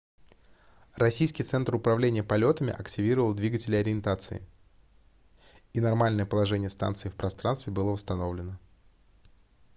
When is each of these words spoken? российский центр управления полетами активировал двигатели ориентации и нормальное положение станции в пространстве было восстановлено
российский 0.95 1.43
центр 1.43 1.75
управления 1.75 2.23
полетами 2.23 2.73
активировал 2.73 3.35
двигатели 3.35 3.75
ориентации 3.75 4.41
и 5.73 5.79
нормальное 5.79 6.25
положение 6.25 6.71
станции 6.71 7.09
в 7.09 7.15
пространстве 7.15 7.71
было 7.71 7.91
восстановлено 7.91 8.57